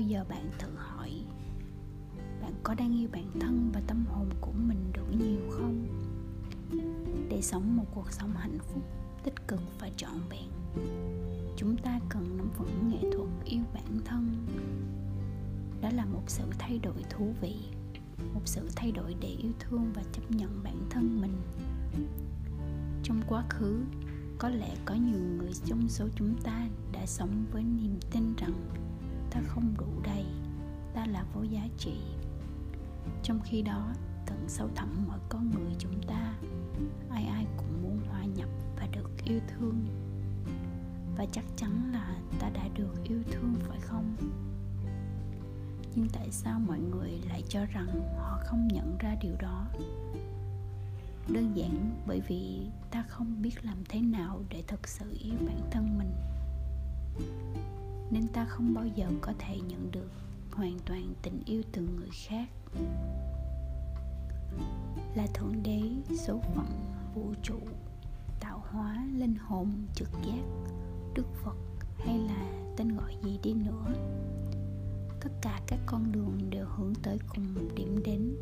[0.00, 1.10] bao giờ bạn tự hỏi
[2.42, 5.86] bạn có đang yêu bản thân và tâm hồn của mình đủ nhiều không?
[7.28, 8.82] Để sống một cuộc sống hạnh phúc,
[9.24, 10.48] tích cực và trọn vẹn,
[11.56, 14.46] chúng ta cần nắm vững nghệ thuật yêu bản thân.
[15.80, 17.56] Đó là một sự thay đổi thú vị,
[18.34, 21.36] một sự thay đổi để yêu thương và chấp nhận bản thân mình.
[23.02, 23.80] Trong quá khứ,
[24.38, 28.52] có lẽ có nhiều người trong số chúng ta đã sống với niềm tin rằng
[29.30, 30.26] ta không đủ đầy,
[30.94, 32.00] ta là vô giá trị.
[33.22, 33.92] Trong khi đó,
[34.26, 36.34] tận sâu thẳm mọi con người chúng ta,
[37.10, 39.86] ai ai cũng muốn hòa nhập và được yêu thương.
[41.16, 44.16] Và chắc chắn là ta đã được yêu thương, phải không?
[45.94, 49.66] Nhưng tại sao mọi người lại cho rằng họ không nhận ra điều đó?
[51.28, 55.60] Đơn giản bởi vì ta không biết làm thế nào để thực sự yêu bản
[55.70, 56.12] thân mình
[58.10, 60.10] nên ta không bao giờ có thể nhận được
[60.52, 62.48] hoàn toàn tình yêu từ người khác.
[65.14, 65.80] Là thượng đế,
[66.16, 66.66] số phận,
[67.14, 67.58] vũ trụ,
[68.40, 70.44] tạo hóa, linh hồn, trực giác,
[71.14, 71.56] đức phật
[71.98, 73.94] hay là tên gọi gì đi nữa.
[75.20, 78.36] Tất cả các con đường đều hướng tới cùng một điểm đến.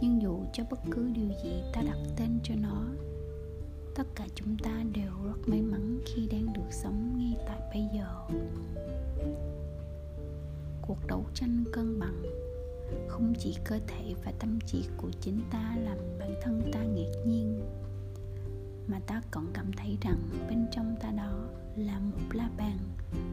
[0.00, 2.82] Nhưng dù cho bất cứ điều gì ta đặt tên cho nó,
[3.94, 6.00] tất cả chúng ta đều rất may mắn.
[13.48, 17.60] Chỉ cơ thể và tâm trí của chính ta làm bản thân ta ngạc nhiên.
[18.86, 20.18] Mà ta còn cảm thấy rằng
[20.48, 21.32] bên trong ta đó
[21.76, 22.78] là một la bàn,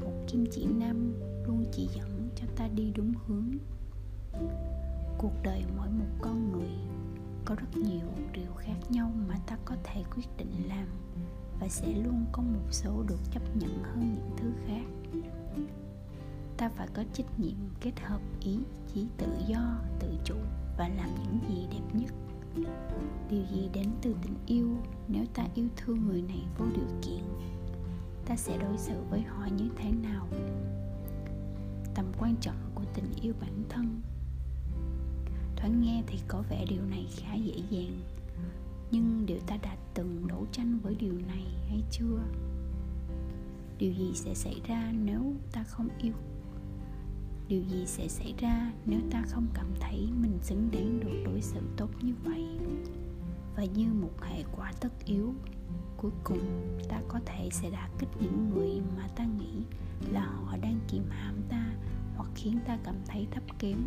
[0.00, 1.14] một kim chỉ nam
[1.46, 3.50] luôn chỉ dẫn cho ta đi đúng hướng.
[5.18, 6.72] Cuộc đời mỗi một con người
[7.44, 10.86] có rất nhiều điều khác nhau mà ta có thể quyết định làm
[11.60, 14.97] và sẽ luôn có một số được chấp nhận hơn những thứ khác
[16.58, 18.58] ta phải có trách nhiệm kết hợp ý,
[18.94, 20.34] chí, tự do, tự chủ
[20.78, 22.14] và làm những gì đẹp nhất.
[23.30, 24.76] Điều gì đến từ tình yêu?
[25.08, 27.24] Nếu ta yêu thương người này vô điều kiện,
[28.26, 30.28] ta sẽ đối xử với họ như thế nào?
[31.94, 34.00] Tầm quan trọng của tình yêu bản thân.
[35.56, 38.00] Thoáng nghe thì có vẻ điều này khá dễ dàng,
[38.90, 42.18] nhưng điều ta đã từng đấu tranh với điều này hay chưa?
[43.78, 46.12] Điều gì sẽ xảy ra nếu ta không yêu?
[47.48, 51.40] Điều gì sẽ xảy ra nếu ta không cảm thấy mình xứng đáng được đối
[51.40, 52.44] xử tốt như vậy?
[53.56, 55.34] Và như một hệ quả tất yếu,
[55.96, 59.62] cuối cùng ta có thể sẽ đả kích những người mà ta nghĩ
[60.12, 61.66] là họ đang kìm hãm ta
[62.16, 63.78] hoặc khiến ta cảm thấy thấp kém.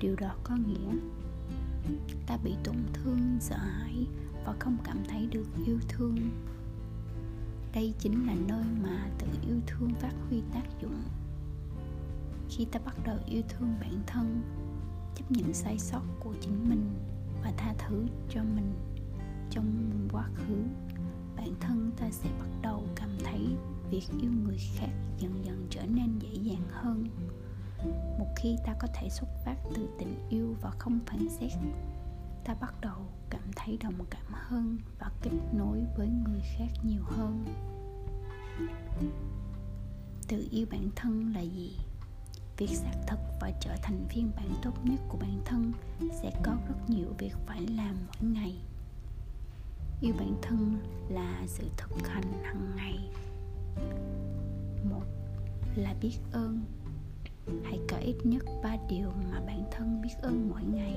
[0.00, 0.98] Điều đó có nghĩa
[2.26, 4.06] ta bị tổn thương, sợ hãi
[4.44, 6.16] và không cảm thấy được yêu thương.
[7.74, 11.02] Đây chính là nơi mà tự yêu thương phát huy tác dụng
[12.50, 14.42] khi ta bắt đầu yêu thương bản thân,
[15.14, 16.90] chấp nhận sai sót của chính mình
[17.42, 18.72] và tha thứ cho mình
[19.50, 20.56] trong quá khứ,
[21.36, 23.56] bản thân ta sẽ bắt đầu cảm thấy
[23.90, 27.08] việc yêu người khác dần dần trở nên dễ dàng hơn.
[28.18, 31.52] Một khi ta có thể xuất phát từ tình yêu và không phán xét,
[32.44, 32.98] ta bắt đầu
[33.30, 37.44] cảm thấy đồng cảm hơn và kết nối với người khác nhiều hơn.
[40.28, 41.76] Tự yêu bản thân là gì?
[42.56, 45.72] Việc xác thực và trở thành phiên bản tốt nhất của bản thân
[46.22, 48.54] sẽ có rất nhiều việc phải làm mỗi ngày.
[50.00, 50.78] Yêu bản thân
[51.08, 52.98] là sự thực hành hàng ngày.
[54.90, 55.04] Một
[55.76, 56.60] là biết ơn.
[57.64, 60.94] Hãy có ít nhất ba điều mà bản thân biết ơn mỗi ngày.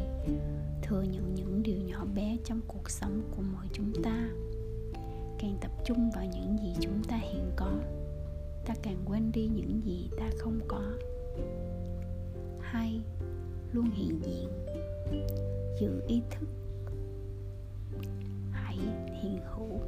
[0.84, 4.30] Thừa nhận những điều nhỏ bé trong cuộc sống của mỗi chúng ta.
[5.40, 7.72] Càng tập trung vào những gì chúng ta hiện có,
[8.66, 10.82] ta càng quên đi những gì ta không có
[12.62, 13.02] hai
[13.74, 14.50] luôn hiện diện.
[15.80, 16.50] Giữ ý thức.
[18.52, 18.78] Hãy
[19.22, 19.80] hiện hữu.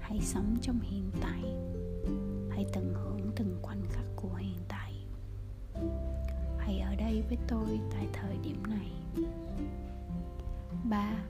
[0.00, 1.42] Hãy sống trong hiện tại.
[2.50, 4.92] Hãy tận hưởng từng khoảnh khắc của hiện tại.
[6.58, 8.90] Hãy ở đây với tôi tại thời điểm này.
[10.90, 11.24] Ba,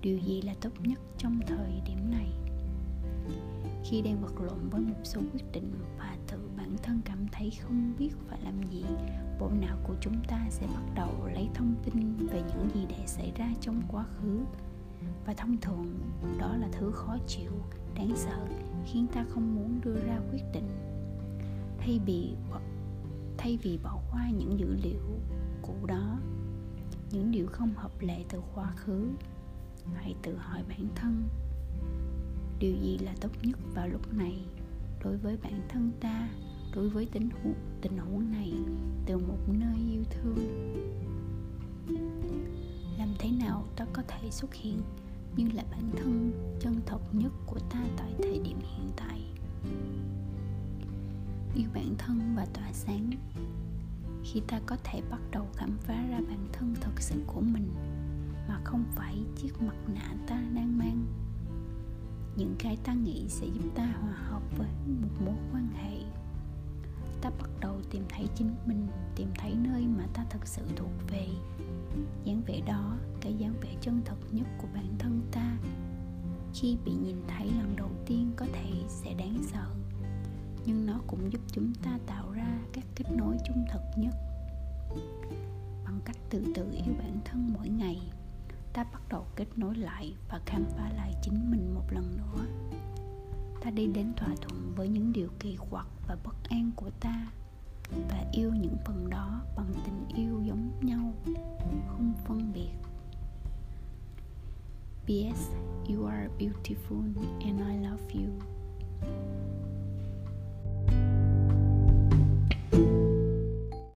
[0.00, 2.28] điều gì là tốt nhất trong thời điểm này?
[3.84, 6.38] Khi đang vật lộn với một số quyết định và thử
[6.76, 8.84] bản thân cảm thấy không biết phải làm gì,
[9.38, 13.06] bộ não của chúng ta sẽ bắt đầu lấy thông tin về những gì đã
[13.06, 14.40] xảy ra trong quá khứ.
[15.26, 16.00] Và thông thường,
[16.38, 17.52] đó là thứ khó chịu,
[17.94, 18.46] đáng sợ,
[18.86, 20.68] khiến ta không muốn đưa ra quyết định.
[21.78, 22.34] Thay vì
[23.38, 25.20] thay vì bỏ qua những dữ liệu
[25.62, 26.18] cũ đó,
[27.10, 29.08] những điều không hợp lệ từ quá khứ,
[29.94, 31.28] hãy tự hỏi bản thân,
[32.58, 34.46] điều gì là tốt nhất vào lúc này
[35.04, 36.28] đối với bản thân ta?
[36.76, 38.52] Đối với tình huống tình huống này
[39.06, 40.38] từ một nơi yêu thương.
[42.98, 44.80] Làm thế nào ta có thể xuất hiện
[45.36, 49.20] như là bản thân chân thật nhất của ta tại thời điểm hiện tại?
[51.54, 53.10] Yêu bản thân và tỏa sáng.
[54.24, 57.68] Khi ta có thể bắt đầu khám phá ra bản thân thật sự của mình
[58.48, 61.06] mà không phải chiếc mặt nạ ta đang mang,
[62.36, 66.05] những cái ta nghĩ sẽ giúp ta hòa hợp với một mối quan hệ
[67.20, 68.86] ta bắt đầu tìm thấy chính mình,
[69.16, 71.28] tìm thấy nơi mà ta thật sự thuộc về.
[72.24, 75.56] Dáng vẻ đó, cái dáng vẻ chân thật nhất của bản thân ta.
[76.54, 79.66] Khi bị nhìn thấy lần đầu tiên có thể sẽ đáng sợ,
[80.66, 84.14] nhưng nó cũng giúp chúng ta tạo ra các kết nối trung thực nhất.
[85.84, 88.00] Bằng cách từ từ yêu bản thân mỗi ngày,
[88.72, 92.46] ta bắt đầu kết nối lại và khám phá lại chính mình một lần nữa
[93.66, 97.32] ta đi đến thỏa thuận với những điều kỳ quặc và bất an của ta
[98.08, 101.12] và yêu những phần đó bằng tình yêu giống nhau,
[101.86, 102.70] không phân biệt
[105.04, 105.50] P.S.
[105.88, 107.02] You are beautiful
[107.40, 108.30] and I love you.